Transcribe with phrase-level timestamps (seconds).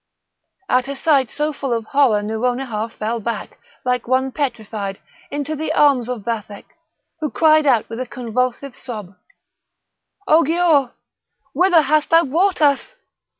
[0.67, 5.71] At a sight so full of horror Nouronihar fell back, like one petrified, into the
[5.73, 6.65] arms of Vathek,
[7.19, 9.13] who cried out with a convulsive sob:
[10.27, 10.93] "O Giaour!
[11.53, 12.95] whither hast thou brought us?